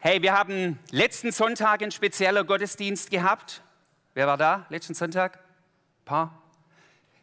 [0.00, 3.62] Hey, wir haben letzten Sonntag einen speziellen Gottesdienst gehabt.
[4.14, 5.38] Wer war da letzten Sonntag?
[5.38, 6.42] Ein paar?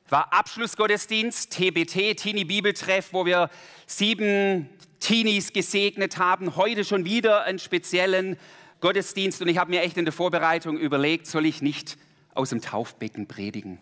[0.09, 3.49] War Abschlussgottesdienst, TBT, Teenie Bibeltreff, wo wir
[3.87, 4.67] sieben
[4.99, 6.57] Teenies gesegnet haben.
[6.57, 8.37] Heute schon wieder einen speziellen
[8.81, 11.97] Gottesdienst und ich habe mir echt in der Vorbereitung überlegt, soll ich nicht
[12.33, 13.79] aus dem Taufbecken predigen?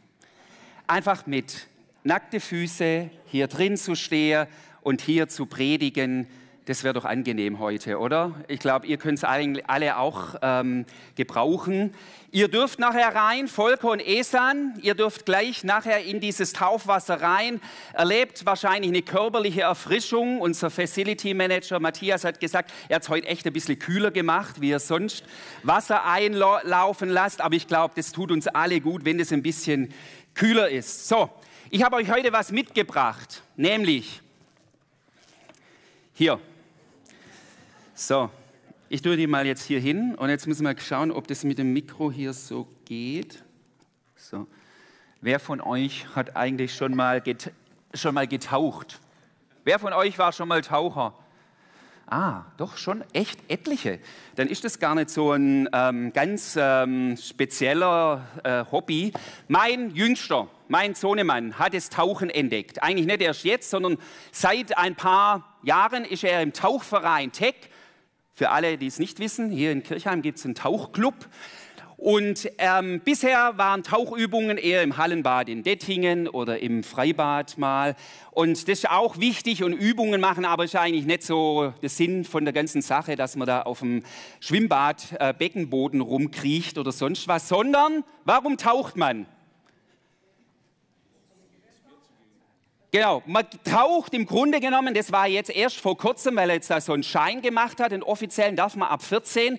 [0.86, 1.66] Einfach mit
[2.04, 4.46] nackte Füße hier drin zu stehen
[4.82, 6.28] und hier zu predigen,
[6.66, 8.34] das wäre doch angenehm heute, oder?
[8.48, 10.86] Ich glaube, ihr könnt es alle auch ähm,
[11.16, 11.94] gebrauchen.
[12.32, 17.62] Ihr dürft nachher rein, Volker und Esan, ihr dürft gleich nachher in dieses Taufwasser rein.
[17.92, 20.40] Erlebt wahrscheinlich eine körperliche Erfrischung.
[20.42, 24.62] Unser Facility Manager Matthias hat gesagt, er hat es heute echt ein bisschen kühler gemacht,
[24.62, 25.26] wie er sonst
[25.64, 27.42] Wasser einlaufen lasst.
[27.42, 29.94] Aber ich glaube, das tut uns alle gut, wenn es ein bisschen
[30.34, 31.08] kühler ist.
[31.08, 31.30] So,
[31.70, 34.22] ich habe euch heute was mitgebracht, nämlich
[36.14, 36.40] hier.
[37.96, 38.32] So,
[38.90, 41.60] ich tue die mal jetzt hier hin und jetzt müssen wir schauen, ob das mit
[41.60, 43.44] dem Mikro hier so geht.
[44.16, 44.48] So.
[45.22, 47.22] Wer von euch hat eigentlich schon mal,
[47.94, 49.00] schon mal getaucht?
[49.64, 51.14] Wer von euch war schon mal Taucher?
[52.08, 54.00] Ah, doch schon echt etliche.
[54.38, 59.14] Dann ist das gar nicht so ein ähm, ganz ähm, spezieller äh, Hobby.
[59.48, 62.82] Mein Jüngster, mein Sohnemann, hat das Tauchen entdeckt.
[62.82, 64.00] Eigentlich nicht erst jetzt, sondern
[64.32, 67.56] seit ein paar Jahren ist er im Tauchverein Tech
[68.34, 71.14] für alle, die es nicht wissen, hier in Kirchheim gibt es einen Tauchclub.
[71.98, 77.96] Und ähm, bisher waren Tauchübungen eher im Hallenbad in Dettingen oder im Freibad mal.
[78.32, 82.26] Und das ist auch wichtig und Übungen machen, aber ist eigentlich nicht so der Sinn
[82.26, 84.04] von der ganzen Sache, dass man da auf dem
[84.42, 89.26] Schwimmbad äh, Beckenboden rumkriecht oder sonst was, sondern warum taucht man?
[92.94, 96.70] Genau, man taucht im Grunde genommen, das war jetzt erst vor kurzem, weil er jetzt
[96.70, 99.58] da so einen Schein gemacht hat, den offiziellen darf man ab 14.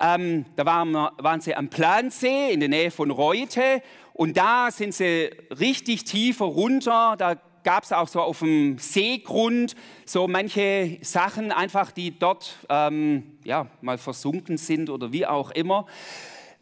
[0.00, 3.82] Ähm, da waren, waren sie am Plansee in der Nähe von Reute
[4.14, 7.16] und da sind sie richtig tiefer runter.
[7.18, 13.36] Da gab es auch so auf dem Seegrund so manche Sachen einfach, die dort ähm,
[13.44, 15.84] ja, mal versunken sind oder wie auch immer.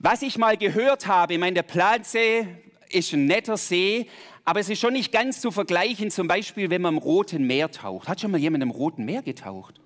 [0.00, 2.48] Was ich mal gehört habe, ich meine, der Plansee
[2.92, 4.06] ist ein netter See,
[4.44, 7.70] aber es ist schon nicht ganz zu vergleichen, zum Beispiel, wenn man im Roten Meer
[7.70, 8.08] taucht.
[8.08, 9.80] Hat schon mal jemand im Roten Meer getaucht?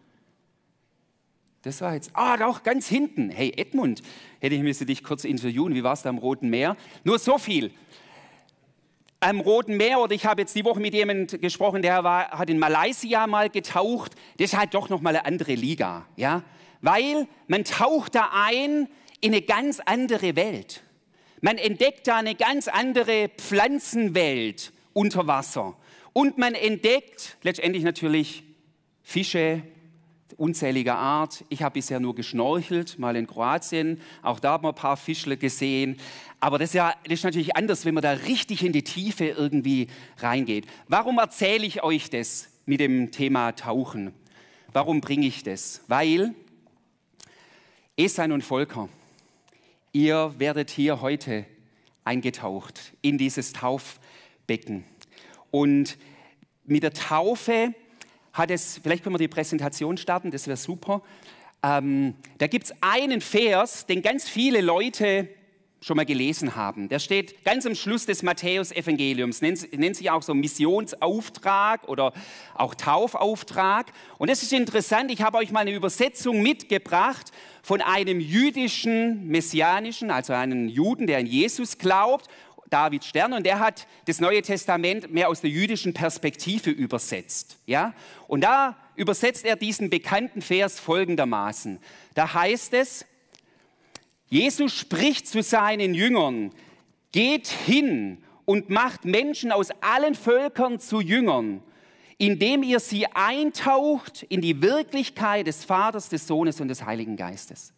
[1.63, 3.31] Das war jetzt, ah, doch, ganz hinten.
[3.31, 4.03] Hey, Edmund,
[4.41, 5.75] hätte ich müsste dich kurz interviewen.
[5.75, 6.77] Wie war es da im Roten Meer?
[7.05, 7.71] Nur so viel.
[9.21, 12.51] Am Roten Meer, oder ich habe jetzt die Woche mit jemandem gesprochen, der war, hat
[12.51, 14.13] in Malaysia mal getaucht.
[14.37, 16.43] Das ist halt doch nochmal eine andere Liga, ja?
[16.83, 18.87] Weil man taucht da ein
[19.23, 20.83] in eine ganz andere Welt.
[21.45, 25.77] Man entdeckt da eine ganz andere Pflanzenwelt unter Wasser.
[26.15, 28.45] Und man entdeckt letztendlich natürlich
[29.03, 29.63] Fische
[30.39, 31.45] unzähliger Art.
[31.51, 34.01] Ich habe bisher nur geschnorchelt, mal in Kroatien.
[34.23, 36.01] Auch da haben wir ein paar Fischle gesehen.
[36.41, 39.27] Aber das ist, ja, das ist natürlich anders, wenn man da richtig in die Tiefe
[39.27, 39.89] irgendwie
[40.21, 40.65] reingeht.
[40.89, 44.15] Warum erzähle ich euch das mit dem Thema Tauchen?
[44.73, 45.83] Warum bringe ich das?
[45.89, 46.35] Weil
[47.99, 48.89] Esan und Volker,
[49.95, 51.47] ihr werdet hier heute
[52.03, 54.85] eingetaucht in dieses Taufbecken.
[55.51, 55.97] Und
[56.65, 57.73] mit der Taufe
[58.33, 61.03] hat es, vielleicht können wir die Präsentation starten, das wäre super.
[61.63, 65.29] Ähm, da gibt es einen Vers, den ganz viele Leute
[65.85, 66.89] schon mal gelesen haben.
[66.89, 72.15] Der steht ganz am Schluss des Matthäus-Evangeliums, nennt, nennt, sich auch so Missionsauftrag oder
[72.55, 73.93] auch Taufauftrag.
[74.17, 80.11] Und das ist interessant, ich habe euch mal eine Übersetzung mitgebracht von einem jüdischen Messianischen,
[80.11, 82.29] also einem Juden, der an Jesus glaubt,
[82.71, 87.59] David Stern, und der hat das Neue Testament mehr aus der jüdischen Perspektive übersetzt.
[87.67, 87.93] Ja?
[88.27, 91.79] Und da übersetzt er diesen bekannten Vers folgendermaßen.
[92.15, 93.05] Da heißt es,
[94.29, 96.51] Jesus spricht zu seinen Jüngern,
[97.13, 101.63] geht hin und macht Menschen aus allen Völkern zu Jüngern,
[102.19, 107.73] indem ihr sie eintaucht in die Wirklichkeit des Vaters, des Sohnes und des Heiligen Geistes.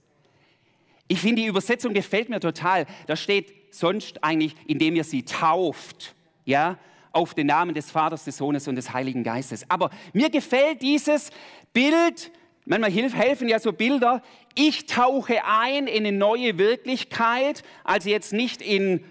[1.09, 2.87] Ich finde, die Übersetzung gefällt mir total.
[3.07, 6.79] Da steht sonst eigentlich, indem ihr sie tauft, ja,
[7.13, 9.65] auf den Namen des Vaters, des Sohnes und des Heiligen Geistes.
[9.71, 11.31] Aber mir gefällt dieses
[11.73, 12.31] Bild,
[12.69, 14.23] Manchmal helfen ja so Bilder.
[14.57, 19.05] Ich tauche ein in eine neue Wirklichkeit, also jetzt nicht in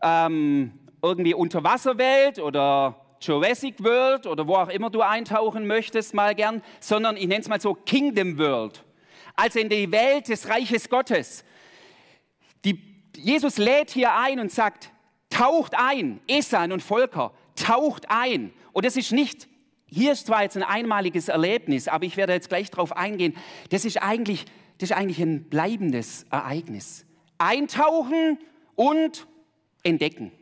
[0.00, 0.72] ähm,
[1.02, 7.16] irgendwie Unterwasserwelt oder Jurassic World oder wo auch immer du eintauchen möchtest, mal gern, sondern
[7.16, 8.84] ich nenne es mal so Kingdom World.
[9.34, 11.44] Also in die Welt des Reiches Gottes.
[12.64, 12.80] Die,
[13.16, 14.92] Jesus lädt hier ein und sagt,
[15.30, 18.52] taucht ein, Esan und Volker, taucht ein.
[18.72, 19.48] Und das ist nicht
[19.90, 23.34] hier ist zwar jetzt ein einmaliges Erlebnis, aber ich werde jetzt gleich darauf eingehen,
[23.70, 24.46] das ist eigentlich
[24.80, 27.04] das ist eigentlich ein bleibendes Ereignis.
[27.36, 28.38] Eintauchen
[28.76, 29.26] und
[29.82, 30.32] entdecken.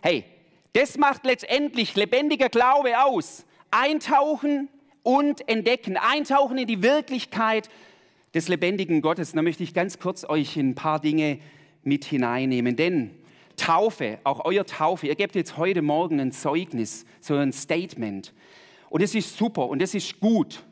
[0.00, 0.24] Hey,
[0.74, 3.44] das macht letztendlich lebendiger Glaube aus.
[3.72, 4.68] Eintauchen
[5.02, 5.96] und entdecken.
[5.96, 7.68] Eintauchen in die Wirklichkeit
[8.32, 9.32] des lebendigen Gottes.
[9.32, 11.40] Da möchte ich ganz kurz euch ein paar Dinge
[11.82, 12.76] mit hineinnehmen.
[12.76, 13.10] Denn
[13.58, 18.32] Taufe, auch euer Taufe, ihr gebt jetzt heute Morgen ein Zeugnis, so ein Statement.
[18.88, 20.64] Und das ist super und das ist gut.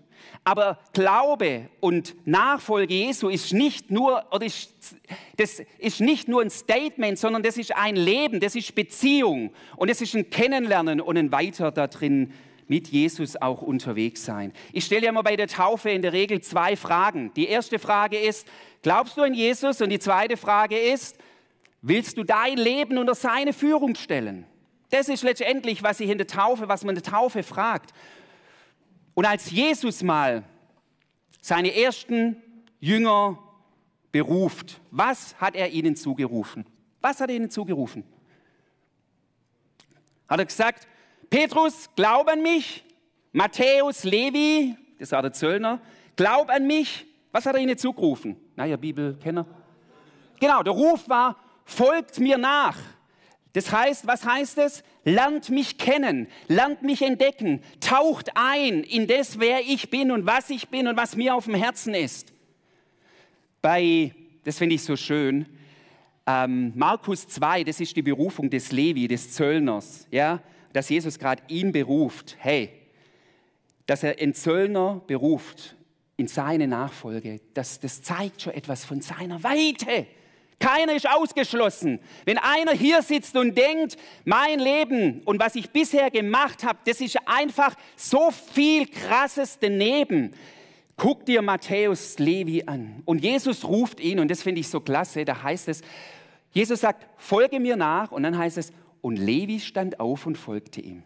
[0.44, 4.96] Aber Glaube und Nachfolge Jesu ist nicht nur, oder ist,
[5.36, 9.90] das ist nicht nur ein Statement, sondern das ist ein Leben, das ist Beziehung und
[9.90, 12.32] das ist ein Kennenlernen und ein Weiter da drin
[12.68, 14.52] mit Jesus auch unterwegs sein.
[14.72, 17.32] Ich stelle ja immer bei der Taufe in der Regel zwei Fragen.
[17.34, 18.46] Die erste Frage ist,
[18.82, 19.80] glaubst du an Jesus?
[19.80, 21.18] Und die zweite Frage ist,
[21.88, 24.46] willst du dein Leben unter seine Führung stellen?
[24.90, 27.92] Das ist letztendlich, was ich in der Taufe, was man in der Taufe fragt.
[29.14, 30.44] Und als Jesus mal
[31.40, 32.36] seine ersten
[32.80, 33.38] Jünger
[34.12, 36.66] beruft, was hat er ihnen zugerufen?
[37.00, 38.04] Was hat er ihnen zugerufen?
[40.28, 40.88] Hat er gesagt,
[41.30, 42.84] Petrus, glaub an mich,
[43.32, 45.80] Matthäus, Levi, das war der Zöllner,
[46.16, 47.06] glaub an mich.
[47.32, 48.36] Was hat er ihnen zugerufen?
[48.56, 49.46] Naja, Bibelkenner.
[50.40, 51.36] Genau, der Ruf war,
[51.66, 52.78] folgt mir nach.
[53.52, 54.82] Das heißt, was heißt es?
[55.04, 60.50] Lernt mich kennen, lernt mich entdecken, taucht ein in das, wer ich bin und was
[60.50, 62.32] ich bin und was mir auf dem Herzen ist.
[63.62, 64.12] Bei,
[64.44, 65.46] das finde ich so schön,
[66.26, 70.42] ähm, Markus 2, das ist die Berufung des Levi, des Zöllners, ja,
[70.72, 72.70] dass Jesus gerade ihn beruft, hey,
[73.86, 75.76] dass er einen Zöllner beruft
[76.16, 80.06] in seine Nachfolge, das, das zeigt schon etwas von seiner Weite.
[80.58, 82.00] Keiner ist ausgeschlossen.
[82.24, 87.00] Wenn einer hier sitzt und denkt, mein Leben und was ich bisher gemacht habe, das
[87.00, 90.32] ist einfach so viel Krasses daneben.
[90.96, 93.02] Guck dir Matthäus Levi an.
[93.04, 95.82] Und Jesus ruft ihn, und das finde ich so klasse, da heißt es,
[96.52, 98.72] Jesus sagt, folge mir nach, und dann heißt es,
[99.02, 101.02] und Levi stand auf und folgte ihm.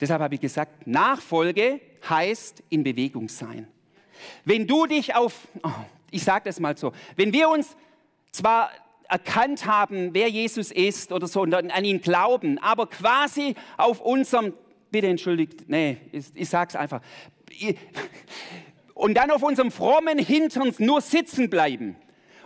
[0.00, 3.66] Deshalb habe ich gesagt, Nachfolge heißt in Bewegung sein.
[4.44, 5.70] Wenn du dich auf, oh,
[6.12, 7.76] ich sage das mal so, wenn wir uns
[8.38, 8.70] zwar
[9.08, 14.52] erkannt haben, wer Jesus ist oder so und an ihn glauben, aber quasi auf unserem,
[14.90, 17.00] bitte entschuldigt, nee, ich, ich sag's einfach,
[18.94, 21.96] und dann auf unserem frommen Hintern nur sitzen bleiben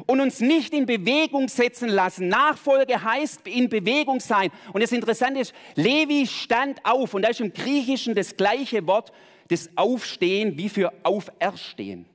[0.06, 2.28] und uns nicht in Bewegung setzen lassen.
[2.28, 4.50] Nachfolge heißt in Bewegung sein.
[4.72, 9.12] Und das Interessante ist, Levi stand auf und da ist im Griechischen das gleiche Wort,
[9.48, 12.06] das Aufstehen wie für Auferstehen.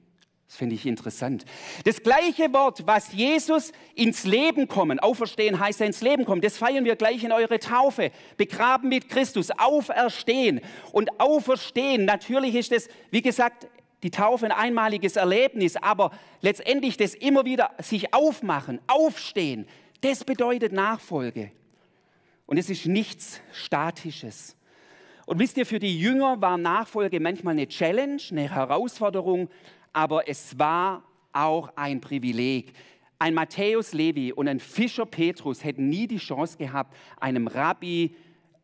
[0.48, 1.44] Das finde ich interessant.
[1.84, 6.58] Das gleiche Wort, was Jesus ins Leben kommen, auferstehen heißt er ins Leben kommen, das
[6.58, 8.12] feiern wir gleich in eure Taufe.
[8.38, 10.62] Begraben mit Christus, auferstehen.
[10.94, 13.68] Und auferstehen, natürlich ist das, wie gesagt,
[14.04, 16.12] die Taufe ein einmaliges Erlebnis, aber
[16.42, 19.68] letztendlich das immer wieder sich aufmachen, aufstehen,
[20.02, 21.52] das bedeutet Nachfolge.
[22.46, 24.56] Und es ist nichts Statisches.
[25.26, 29.50] Und wisst ihr, für die Jünger war Nachfolge manchmal eine Challenge, eine Herausforderung,
[29.98, 31.02] aber es war
[31.34, 32.72] auch ein Privileg.
[33.18, 38.14] Ein Matthäus Levi und ein Fischer Petrus hätten nie die Chance gehabt, einem Rabbi,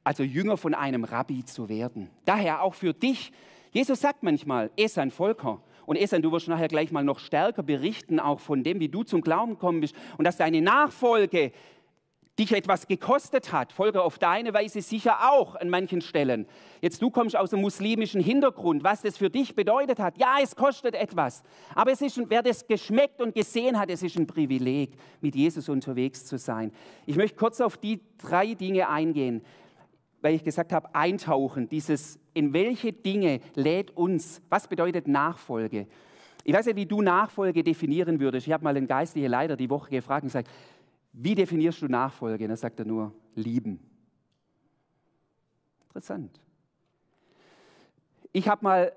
[0.04, 2.12] also Jünger von einem Rabbi zu werden.
[2.26, 3.32] Daher auch für dich,
[3.72, 5.60] Jesus sagt manchmal, es ein Volker.
[5.88, 9.02] Und Esan, du wirst nachher gleich mal noch stärker berichten, auch von dem, wie du
[9.02, 11.52] zum Glauben gekommen bist und dass deine Nachfolge
[12.40, 16.48] dich etwas gekostet hat, Folge auf deine Weise sicher auch an manchen Stellen.
[16.82, 20.18] Jetzt du kommst aus einem muslimischen Hintergrund, was das für dich bedeutet hat.
[20.18, 21.44] Ja, es kostet etwas,
[21.76, 25.70] aber es ist, wer das geschmeckt und gesehen hat, es ist ein Privileg, mit Jesus
[25.70, 26.72] unterwegs zu sein.
[27.06, 29.44] Ich möchte kurz auf die drei Dinge eingehen,
[30.22, 35.86] weil ich gesagt habe, eintauchen, dieses, in welche Dinge lädt uns, was bedeutet Nachfolge?
[36.46, 38.48] Ich weiß ja, wie du Nachfolge definieren würdest.
[38.48, 40.50] Ich habe mal einen geistlichen Leiter die Woche gefragt und gesagt,
[41.14, 42.44] wie definierst du Nachfolge?
[42.44, 43.80] Und da sagt er nur, lieben.
[45.88, 46.40] Interessant.
[48.32, 48.94] Ich habe mal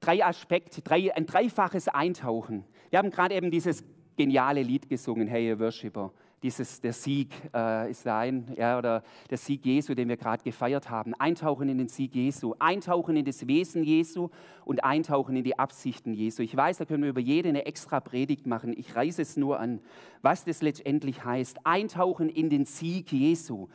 [0.00, 2.64] drei Aspekte, drei, ein dreifaches Eintauchen.
[2.90, 3.84] Wir haben gerade eben dieses
[4.16, 9.38] geniale Lied gesungen, Hey, ihr Worshipper dieses, der Sieg äh, ist sein, ja, oder der
[9.38, 11.14] Sieg Jesu, den wir gerade gefeiert haben.
[11.14, 14.28] Eintauchen in den Sieg Jesu, eintauchen in das Wesen Jesu
[14.64, 16.42] und eintauchen in die Absichten Jesu.
[16.42, 18.74] Ich weiß, da können wir über jede eine extra Predigt machen.
[18.76, 19.80] Ich reiße es nur an,
[20.20, 21.64] was das letztendlich heißt.
[21.64, 23.68] Eintauchen in den Sieg Jesu.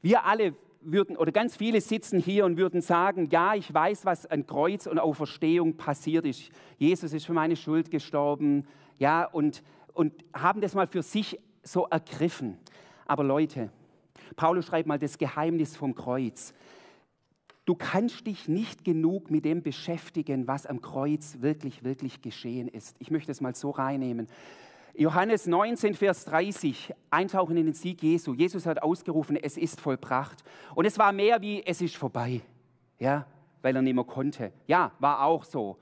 [0.00, 4.26] Wir alle würden, oder ganz viele sitzen hier und würden sagen, ja, ich weiß, was
[4.26, 6.50] an Kreuz und Auferstehung passiert ist.
[6.78, 8.66] Jesus ist für meine Schuld gestorben,
[8.98, 9.62] ja, und
[9.98, 12.56] und haben das mal für sich so ergriffen.
[13.04, 13.68] Aber Leute,
[14.36, 16.54] Paulus schreibt mal das Geheimnis vom Kreuz.
[17.64, 22.94] Du kannst dich nicht genug mit dem beschäftigen, was am Kreuz wirklich, wirklich geschehen ist.
[23.00, 24.28] Ich möchte es mal so reinnehmen.
[24.94, 28.34] Johannes 19, Vers 30, eintauchen in den Sieg Jesu.
[28.34, 30.44] Jesus hat ausgerufen, es ist vollbracht.
[30.76, 32.40] Und es war mehr wie, es ist vorbei.
[33.00, 33.26] Ja,
[33.62, 34.52] weil er nicht mehr konnte.
[34.68, 35.76] Ja, war auch so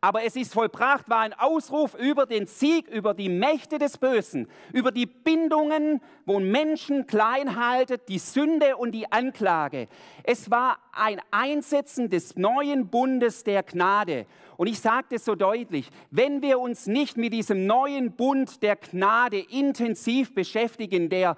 [0.00, 4.48] aber es ist vollbracht, war ein Ausruf über den Sieg, über die Mächte des Bösen,
[4.72, 9.88] über die Bindungen, wo Menschen klein haltet, die Sünde und die Anklage.
[10.22, 14.26] Es war ein Einsetzen des neuen Bundes der Gnade.
[14.56, 18.76] Und ich sage das so deutlich, wenn wir uns nicht mit diesem neuen Bund der
[18.76, 21.36] Gnade intensiv beschäftigen, der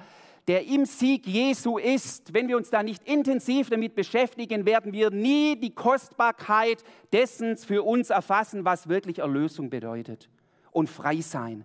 [0.49, 5.11] der im Sieg Jesu ist, wenn wir uns da nicht intensiv damit beschäftigen, werden wir
[5.11, 10.31] nie die Kostbarkeit dessen für uns erfassen, was wirklich Erlösung bedeutet
[10.73, 11.64] und frei sein.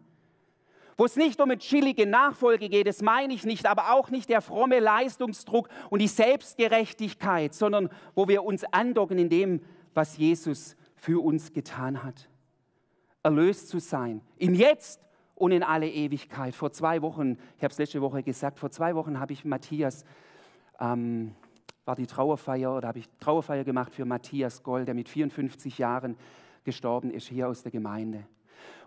[0.97, 4.29] Wo es nicht um eine chillige Nachfolge geht, das meine ich nicht, aber auch nicht
[4.29, 9.61] der fromme Leistungsdruck und die Selbstgerechtigkeit, sondern wo wir uns andocken in dem,
[9.93, 12.29] was Jesus für uns getan hat.
[13.23, 14.99] Erlöst zu sein, im Jetzt
[15.43, 16.55] und in alle Ewigkeit.
[16.55, 20.05] Vor zwei Wochen, ich habe es letzte Woche gesagt, vor zwei Wochen habe ich Matthias,
[20.79, 21.35] ähm,
[21.83, 26.15] war die Trauerfeier, oder habe ich Trauerfeier gemacht für Matthias Gold, der mit 54 Jahren
[26.63, 28.25] gestorben ist, hier aus der Gemeinde.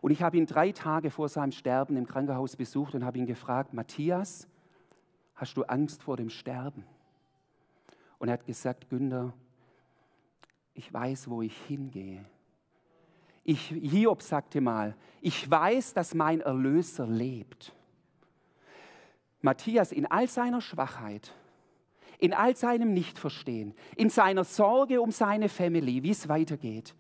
[0.01, 3.27] Und ich habe ihn drei Tage vor seinem Sterben im Krankenhaus besucht und habe ihn
[3.27, 4.49] gefragt, Matthias,
[5.35, 6.85] hast du Angst vor dem Sterben?
[8.19, 9.35] Und er hat gesagt, Günther,
[10.73, 12.25] ich weiß, wo ich hingehe.
[13.49, 17.73] Ich, Hiob sagte mal, ich weiß, dass mein Erlöser lebt.
[19.41, 21.33] Matthias in all seiner Schwachheit,
[22.19, 26.97] in all seinem Nichtverstehen, in seiner Sorge um seine Family, wie es weitergeht,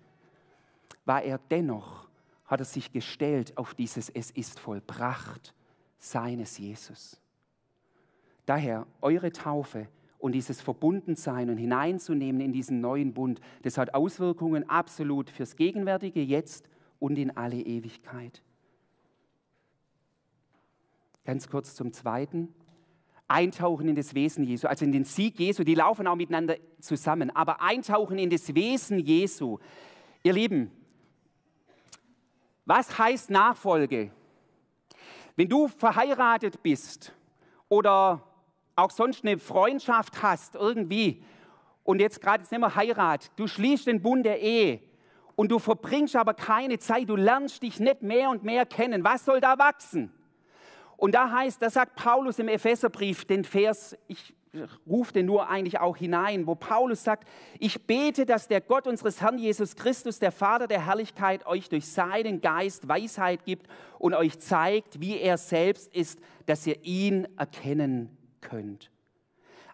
[1.04, 2.08] war er dennoch,
[2.44, 5.52] hat er sich gestellt auf dieses Es ist vollbracht
[5.98, 7.20] seines Jesus.
[8.44, 14.68] Daher eure Taufe und dieses Verbundensein und hineinzunehmen in diesen neuen Bund, das hat Auswirkungen
[14.68, 16.68] absolut fürs Gegenwärtige jetzt
[16.98, 18.42] und in alle Ewigkeit.
[21.24, 22.54] Ganz kurz zum Zweiten.
[23.28, 27.34] Eintauchen in das Wesen Jesu, also in den Sieg Jesu, die laufen auch miteinander zusammen,
[27.34, 29.58] aber eintauchen in das Wesen Jesu.
[30.22, 30.70] Ihr Lieben,
[32.64, 34.12] was heißt Nachfolge?
[35.34, 37.12] Wenn du verheiratet bist
[37.68, 38.22] oder
[38.76, 41.24] auch sonst eine Freundschaft hast irgendwie
[41.82, 44.80] und jetzt gerade jetzt nicht mehr Heirat, du schließt den Bund der Ehe
[45.34, 49.02] und du verbringst aber keine Zeit, du lernst dich nicht mehr und mehr kennen.
[49.02, 50.12] Was soll da wachsen?
[50.96, 54.34] Und da heißt, da sagt Paulus im Epheserbrief den Vers, ich
[54.86, 57.28] rufe den nur eigentlich auch hinein, wo Paulus sagt,
[57.58, 61.86] ich bete, dass der Gott unseres Herrn Jesus Christus, der Vater der Herrlichkeit, euch durch
[61.86, 63.68] seinen Geist Weisheit gibt
[63.98, 68.90] und euch zeigt, wie er selbst ist, dass ihr ihn erkennen könnt.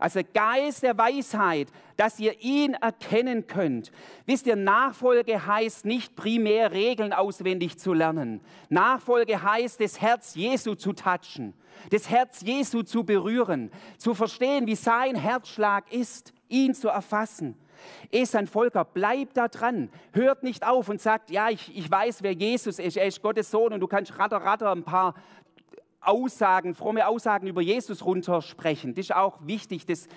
[0.02, 3.92] Also Geist der Weisheit, dass ihr ihn erkennen könnt.
[4.26, 8.40] Wisst ihr, Nachfolge heißt nicht primär Regeln auswendig zu lernen.
[8.68, 11.54] Nachfolge heißt, das Herz Jesu zu touchen,
[11.90, 17.56] das Herz Jesu zu berühren, zu verstehen, wie sein Herzschlag ist, ihn zu erfassen.
[18.10, 19.88] Esan Volker, bleibt da dran.
[20.12, 22.96] Hört nicht auf und sagt, ja, ich, ich weiß, wer Jesus ist.
[22.96, 25.14] Er ist Gottes Sohn und du kannst ratter, ratter ein paar
[26.02, 28.94] Aussagen, fromme Aussagen über Jesus runtersprechen.
[28.94, 29.86] Das ist auch wichtig.
[29.86, 30.08] Das,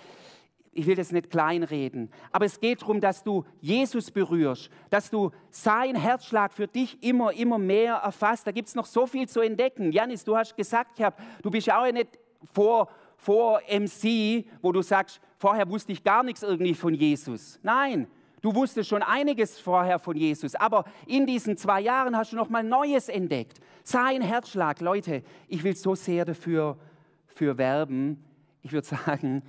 [0.72, 5.32] ich will das nicht kleinreden, aber es geht darum, dass du Jesus berührst, dass du
[5.50, 8.46] sein Herzschlag für dich immer, immer mehr erfasst.
[8.46, 9.92] Da gibt es noch so viel zu entdecken.
[9.94, 12.20] Janis, du hast gesagt, hab, du bist ja auch nicht
[12.54, 17.58] vor, vor MC, wo du sagst, vorher wusste ich gar nichts irgendwie von Jesus.
[17.64, 18.08] Nein,
[18.46, 22.48] Du wusstest schon einiges vorher von Jesus, aber in diesen zwei Jahren hast du noch
[22.48, 23.60] mal Neues entdeckt.
[23.84, 26.78] Sein Herzschlag, Leute, ich will so sehr dafür
[27.26, 28.24] für werben.
[28.62, 29.42] Ich würde sagen,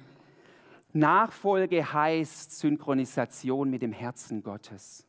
[0.94, 5.04] Nachfolge heißt Synchronisation mit dem Herzen Gottes.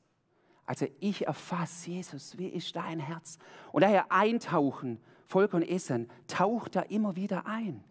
[0.66, 3.38] Also ich erfasse Jesus, wie ist dein Herz?
[3.72, 7.86] Und daher eintauchen, Volk und Essen, taucht da immer wieder ein.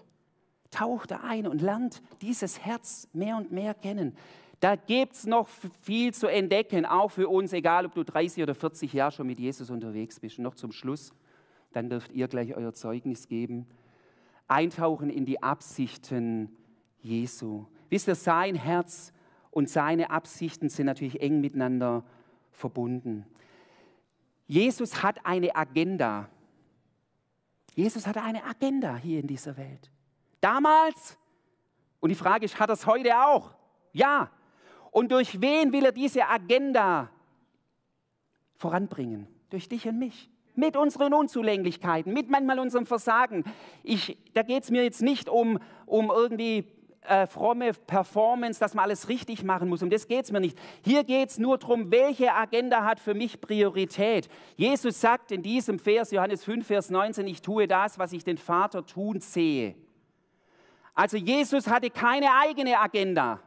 [0.71, 4.15] Taucht da ein und lernt dieses Herz mehr und mehr kennen.
[4.61, 5.49] Da gibt es noch
[5.83, 9.39] viel zu entdecken, auch für uns, egal ob du 30 oder 40 Jahre schon mit
[9.39, 10.39] Jesus unterwegs bist.
[10.39, 11.13] Und noch zum Schluss,
[11.73, 13.67] dann dürft ihr gleich euer Zeugnis geben.
[14.49, 16.57] Eintauchen in die Absichten
[17.01, 17.67] Jesu.
[17.91, 19.13] Wisst ihr, sein Herz
[19.51, 22.05] und seine Absichten sind natürlich eng miteinander
[22.51, 23.27] verbunden.
[24.47, 26.29] Jesus hat eine Agenda.
[27.75, 29.91] Jesus hatte eine Agenda hier in dieser Welt.
[30.41, 31.19] Damals,
[32.01, 33.55] und die Frage ist, hat er es heute auch?
[33.93, 34.31] Ja,
[34.97, 37.11] und durch wen will er diese Agenda
[38.55, 39.27] voranbringen?
[39.51, 40.31] Durch dich und mich.
[40.55, 43.45] Mit unseren Unzulänglichkeiten, mit manchmal unserem Versagen.
[43.83, 46.65] Ich, da geht es mir jetzt nicht um, um irgendwie
[47.03, 49.83] äh, fromme Performance, dass man alles richtig machen muss.
[49.83, 50.59] Um das geht es mir nicht.
[50.83, 54.31] Hier geht es nur darum, welche Agenda hat für mich Priorität.
[54.57, 58.39] Jesus sagt in diesem Vers, Johannes 5, Vers 19, ich tue das, was ich den
[58.39, 59.75] Vater tun sehe.
[60.95, 63.43] Also Jesus hatte keine eigene Agenda,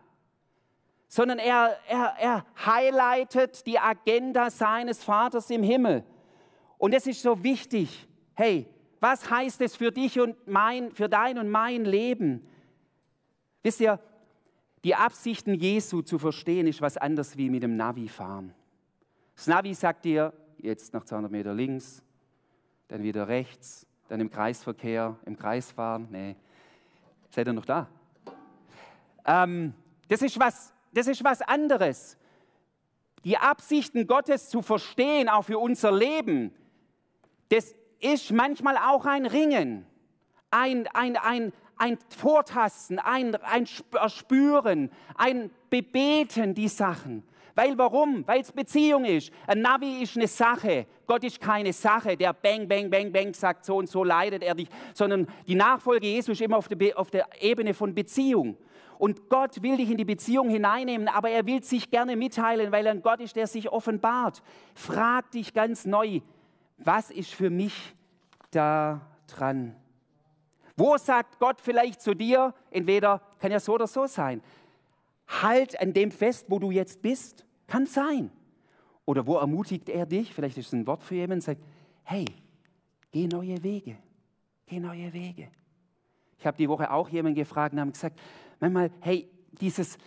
[1.10, 6.06] sondern er, er, er highlightet die Agenda seines Vaters im Himmel.
[6.78, 8.08] Und es ist so wichtig.
[8.36, 8.68] Hey,
[9.00, 12.48] was heißt es für dich und mein, für dein und mein Leben?
[13.64, 14.00] Wisst ihr,
[14.84, 18.54] die Absichten Jesu zu verstehen, ist was anderes wie mit dem Navi fahren.
[19.36, 22.04] Das Navi sagt dir, jetzt noch 200 Meter links,
[22.88, 26.08] dann wieder rechts, dann im Kreisverkehr, im Kreis fahren.
[26.12, 26.36] Nee,
[27.32, 27.90] seid ihr noch da?
[29.26, 29.74] Ähm,
[30.08, 32.18] das, ist was, das ist was anderes.
[33.24, 36.54] Die Absichten Gottes zu verstehen, auch für unser Leben,
[37.50, 39.86] das ist manchmal auch ein Ringen,
[40.52, 47.24] ein, ein, ein, ein Vortasten, ein, ein Spüren, ein Bebeten die Sachen.
[47.56, 48.26] Weil warum?
[48.26, 49.32] Weil es Beziehung ist.
[49.46, 50.86] Ein Navi ist eine Sache.
[51.06, 54.56] Gott ist keine Sache, der bang, bang, bang, bang sagt, so und so leidet er
[54.56, 58.56] dich, sondern die Nachfolge Jesu ist immer auf der, auf der Ebene von Beziehung.
[59.00, 62.86] Und Gott will dich in die Beziehung hineinnehmen, aber er will sich gerne mitteilen, weil
[62.86, 64.44] er ein Gott ist, der sich offenbart.
[64.76, 66.20] Frag dich ganz neu,
[66.78, 67.96] was ist für mich
[68.52, 69.74] da dran?
[70.76, 74.42] Wo sagt Gott vielleicht zu dir, entweder kann ja so oder so sein,
[75.42, 78.30] halt an dem fest, wo du jetzt bist, kann sein.
[79.06, 81.62] Oder wo ermutigt er dich, vielleicht ist es ein Wort für jemanden, sagt,
[82.04, 82.26] hey,
[83.14, 83.96] geh neue Wege,
[84.66, 85.48] geh neue Wege.
[86.38, 88.20] Ich habe die Woche auch jemanden gefragt und haben gesagt,
[88.60, 89.98] manchmal, hey, dieses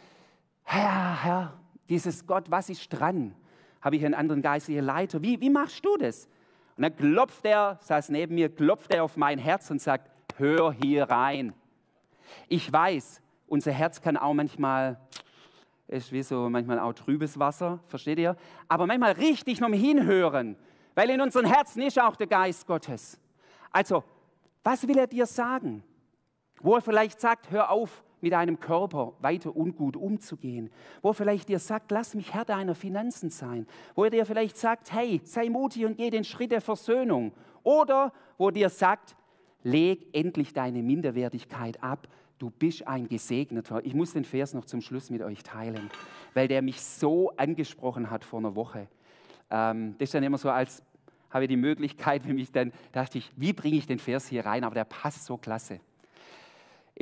[0.65, 3.35] Herr, Herr, dieses Gott, was ist dran?
[3.81, 5.23] Habe ich einen anderen geistlichen Leiter.
[5.23, 6.29] Wie, wie machst du das?
[6.77, 10.73] Und dann klopft er, saß neben mir, klopft er auf mein Herz und sagt, hör
[10.73, 11.53] hier rein.
[12.49, 14.99] Ich weiß, unser Herz kann auch manchmal,
[15.89, 18.37] ist wie so manchmal auch trübes Wasser, versteht ihr?
[18.69, 20.57] Aber manchmal richtig noch hinhören,
[20.95, 23.21] weil in unserem Herzen ist auch der Geist Gottes.
[23.71, 24.05] Also,
[24.63, 25.83] was will er dir sagen?
[26.61, 30.71] Wo er vielleicht sagt, hör auf, mit deinem Körper weiter ungut umzugehen.
[31.03, 33.67] Wo vielleicht dir sagt, lass mich Herr deiner Finanzen sein.
[33.95, 37.33] Wo er dir vielleicht sagt, hey, sei mutig und geh den Schritt der Versöhnung.
[37.65, 39.17] Oder wo dir sagt,
[39.65, 42.09] leg endlich deine Minderwertigkeit ab.
[42.39, 43.85] Du bist ein Gesegneter.
[43.85, 45.91] Ich muss den Vers noch zum Schluss mit euch teilen,
[46.35, 48.89] weil der mich so angesprochen hat vor einer Woche.
[49.51, 50.83] Ähm, das ist dann immer so, als
[51.31, 54.45] habe ich die Möglichkeit, wenn mich dann dachte ich, wie bringe ich den Vers hier
[54.45, 54.65] rein?
[54.65, 55.81] Aber der passt so klasse.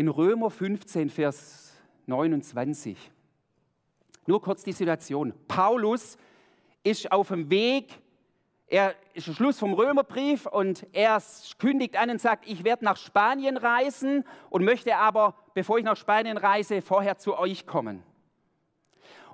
[0.00, 1.74] In Römer 15, Vers
[2.06, 2.96] 29.
[4.24, 5.34] Nur kurz die Situation.
[5.46, 6.16] Paulus
[6.82, 8.00] ist auf dem Weg
[8.66, 11.22] er ist der Schluss vom Römerbrief und er
[11.58, 15.98] kündigt an und sagt, ich werde nach Spanien reisen und möchte aber, bevor ich nach
[15.98, 18.02] Spanien reise, vorher zu euch kommen.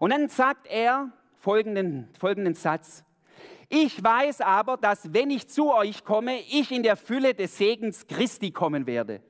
[0.00, 3.04] Und dann sagt er folgenden, folgenden Satz.
[3.68, 8.08] Ich weiß aber, dass wenn ich zu euch komme, ich in der Fülle des Segens
[8.08, 9.22] Christi kommen werde.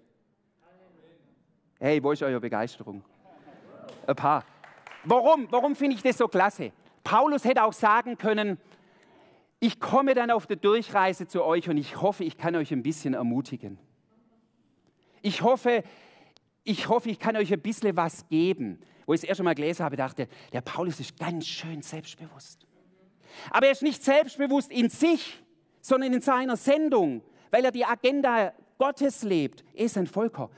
[1.78, 3.02] Hey, wo ist eure Begeisterung?
[4.06, 4.44] Ein paar.
[5.04, 5.46] Warum?
[5.50, 6.72] Warum finde ich das so klasse?
[7.04, 8.58] Paulus hätte auch sagen können,
[9.60, 12.82] ich komme dann auf der Durchreise zu euch und ich hoffe, ich kann euch ein
[12.82, 13.78] bisschen ermutigen.
[15.20, 15.82] Ich hoffe,
[16.64, 18.80] ich hoffe, ich kann euch ein bisschen was geben.
[19.04, 22.66] Wo ich es erst einmal gelesen habe, dachte, der Paulus ist ganz schön selbstbewusst.
[23.50, 25.42] Aber er ist nicht selbstbewusst in sich,
[25.82, 29.62] sondern in seiner Sendung, weil er die Agenda Gottes lebt.
[29.74, 30.50] Er ist ein Volker.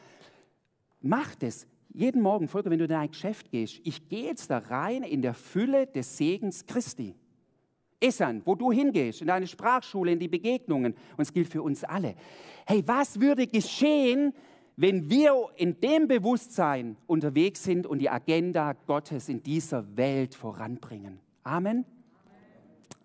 [1.08, 1.66] Macht es.
[1.94, 5.22] Jeden Morgen, Volker, wenn du in dein Geschäft gehst, ich gehe jetzt da rein in
[5.22, 7.14] der Fülle des Segens Christi.
[7.98, 10.92] Essan, wo du hingehst, in deine Sprachschule, in die Begegnungen.
[11.16, 12.14] Und es gilt für uns alle.
[12.66, 14.34] Hey, was würde geschehen,
[14.76, 21.20] wenn wir in dem Bewusstsein unterwegs sind und die Agenda Gottes in dieser Welt voranbringen?
[21.42, 21.86] Amen.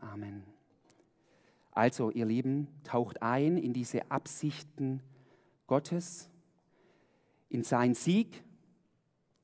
[0.02, 0.44] Amen.
[1.72, 5.02] Also, ihr Lieben, taucht ein in diese Absichten
[5.68, 6.30] Gottes,
[7.54, 8.44] in sein Sieg,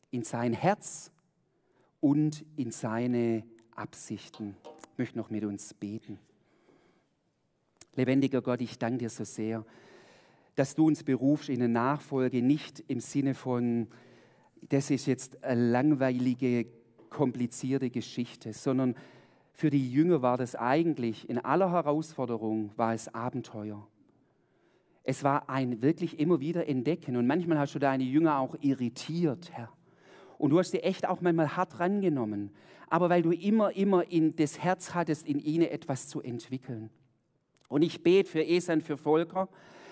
[0.10, 1.12] in sein Herz
[2.02, 3.44] und in seine
[3.76, 4.58] Absichten
[4.98, 6.18] möchte noch mit uns beten.
[7.96, 9.64] Lebendiger Gott, ich danke dir so sehr,
[10.56, 13.88] dass du uns berufst in eine Nachfolge, nicht im Sinne von,
[14.68, 16.66] das ist jetzt eine langweilige,
[17.12, 18.96] komplizierte Geschichte, sondern
[19.54, 23.88] für die Jünger war das eigentlich, in aller Herausforderung war es Abenteuer.
[25.10, 29.50] Es war ein wirklich immer wieder Entdecken und manchmal hast du deine Jünger auch irritiert,
[29.52, 29.70] Herr.
[30.38, 32.52] Und du hast sie echt auch manchmal hart rangenommen
[32.90, 36.90] aber weil du immer, immer in das Herz hattest, in ihnen etwas zu entwickeln.
[37.68, 39.48] Und ich bete für Esan, für Volker,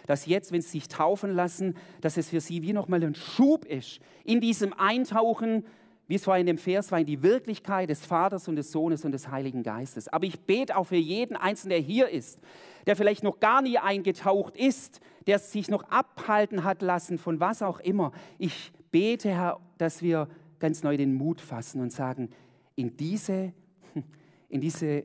[0.07, 3.65] dass jetzt, wenn sie sich taufen lassen, dass es für sie wie nochmal ein Schub
[3.65, 5.65] ist in diesem Eintauchen,
[6.07, 9.03] wie es vorhin in dem Vers war, in die Wirklichkeit des Vaters und des Sohnes
[9.03, 10.07] und des Heiligen Geistes.
[10.07, 12.39] Aber ich bete auch für jeden Einzelnen, der hier ist,
[12.85, 17.61] der vielleicht noch gar nie eingetaucht ist, der sich noch abhalten hat lassen von was
[17.61, 18.13] auch immer.
[18.37, 22.29] Ich bete, Herr, dass wir ganz neu den Mut fassen und sagen,
[22.75, 23.51] in diese,
[24.49, 25.03] in diese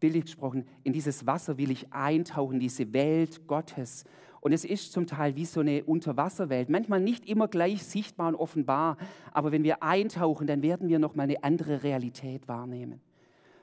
[0.00, 4.04] billig gesprochen, in dieses Wasser will ich eintauchen, diese Welt Gottes.
[4.42, 8.34] Und es ist zum Teil wie so eine Unterwasserwelt, manchmal nicht immer gleich sichtbar und
[8.34, 8.96] offenbar,
[9.30, 13.00] aber wenn wir eintauchen, dann werden wir noch mal eine andere Realität wahrnehmen.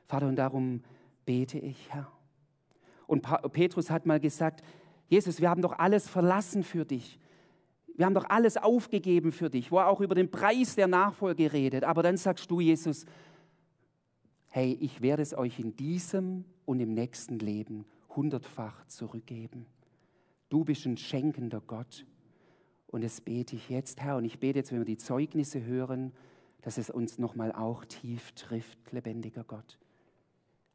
[0.06, 0.82] Vater, und darum
[1.26, 2.10] bete ich, Herr.
[3.08, 4.64] Und Petrus hat mal gesagt,
[5.10, 7.20] Jesus, wir haben doch alles verlassen für dich.
[7.98, 11.52] Wir haben doch alles aufgegeben für dich, wo er auch über den Preis der Nachfolge
[11.52, 11.84] redet.
[11.84, 13.06] Aber dann sagst du, Jesus,
[14.48, 19.66] hey, ich werde es euch in diesem und im nächsten Leben hundertfach zurückgeben.
[20.50, 22.06] Du bist ein schenkender Gott.
[22.88, 24.18] Und das bete ich jetzt, Herr.
[24.18, 26.12] Und ich bete jetzt, wenn wir die Zeugnisse hören,
[26.62, 29.78] dass es uns nochmal auch tief trifft, lebendiger Gott.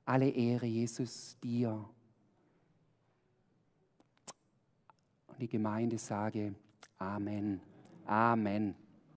[0.04, 1.88] Alle Ehre, Jesus, dir.
[5.26, 6.54] Und die Gemeinde sage
[6.98, 7.60] Amen.
[8.06, 8.83] Amen.